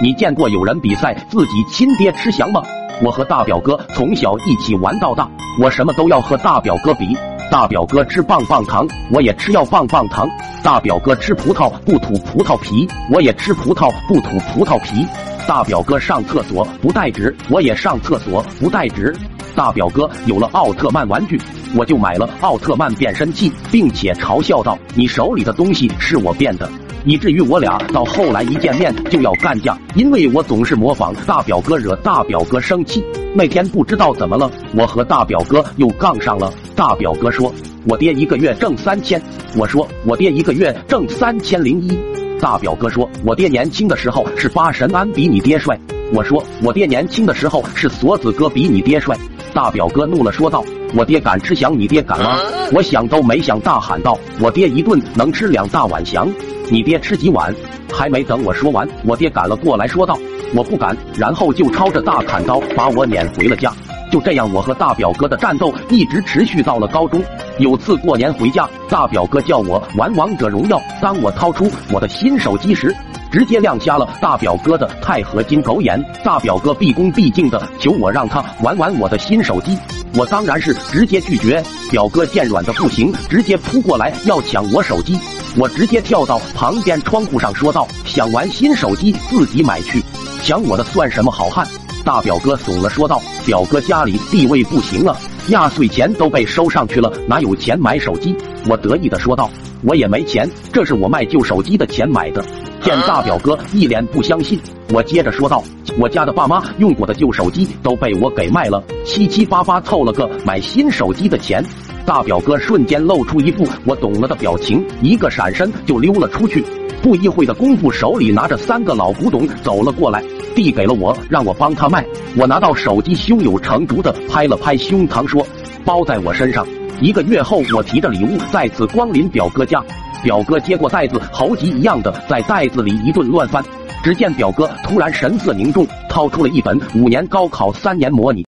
[0.00, 2.62] 你见过有人比赛自己亲爹吃翔吗？
[3.02, 5.28] 我和大表哥从小一起玩到大，
[5.60, 7.16] 我什么都要和大表哥比。
[7.50, 10.28] 大表哥吃棒棒糖，我也吃要棒棒糖。
[10.62, 15.04] 大表哥吃葡萄不吐葡萄皮，我也吃葡萄不吐葡萄皮。
[15.48, 19.12] 大表哥上厕所不带纸，我也上厕所不带纸。
[19.56, 21.40] 大表哥有了奥特曼玩具，
[21.74, 26.70] 我就买了奥特曼变身器，并且嘲笑道：“你手里的东西是我变的。”
[27.04, 33.04] 以至于我俩到后来一见面就要干架，因为我总是模仿大表哥，惹大表哥生气。
[33.34, 36.52] 那天不知道怎么了，我和大表哥又杠上了。
[36.74, 37.52] 大表哥说
[37.86, 39.20] ：“我爹一个月挣三千。”
[39.56, 41.98] 我说：“我爹一个月挣三千零一。”
[42.40, 45.78] 大表哥说：“我爹年轻的时候是八神庵比你爹帅。”
[46.14, 49.16] 我说：“我爹年轻的时候是锁子哥比你爹帅。”
[49.58, 52.38] 大表哥怒了，说道：“我爹敢吃翔，你爹敢吗？”
[52.72, 56.28] 我想都没想，大喊道：“我爹一顿能吃两大碗翔。”
[56.70, 57.52] 你爹吃几碗？
[57.92, 60.16] 还没等我说完，我爹赶了过来，说道
[60.54, 63.72] ：“我不敢。”然后就抄着大砍刀把我撵回了家。
[64.12, 67.20] 就这样，我和大表哥的战斗一直持续到了高中。
[67.58, 70.80] 有次过年回家，大表哥叫我玩王者荣耀。
[71.02, 72.94] 当我掏出我的新手机时，
[73.30, 76.02] 直接亮瞎了大表哥的钛合金狗眼。
[76.24, 79.76] 大表哥毕恭毕敬的求我让他玩玩我的新手机，
[80.14, 81.62] 我当然是直接拒绝。
[81.90, 85.18] 表哥见软的不行，直接扑过来要抢我手机。
[85.56, 90.02] 我直接跳到旁边窗户上说道：“想玩新手机自己买去，
[90.42, 91.66] 抢我的算什么好汉？”
[92.04, 95.16] 大表哥怂了说道：“表哥家里地位不行了，
[95.48, 98.36] 压岁钱都被收上去了，哪有钱买手机？”
[98.68, 99.50] 我得意的说道
[99.82, 102.44] ：“我也没钱，这是我卖旧手机的钱买的。”
[102.82, 104.58] 见大表哥一脸不相信，
[104.92, 105.62] 我接着说道
[105.98, 111.64] ：“我家的爸妈用过的旧手机都被我给卖了，七七八八凑了个买新手机的钱。”
[112.06, 116.64] 大表哥瞬间露出一副我懂了的表情，一个闪身就溜了出去。
[117.02, 120.22] 不一会的功夫，手里拿着三个老古董走了过来，
[120.54, 122.04] 递给了我，让我帮他卖。
[122.36, 125.46] 我拿到手机，胸有成竹的拍了拍胸膛，说
[125.84, 126.66] ：“包在我身上。”
[127.00, 129.80] 一个月后，我提着礼物再次光临表哥家，
[130.22, 133.64] 表哥接过袋子，猴急一样的在袋子里一顿乱翻。
[134.02, 138.44] 只见表哥突然神色凝重，掏出了一本五年高考三年模拟。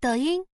[0.00, 0.49] 抖音。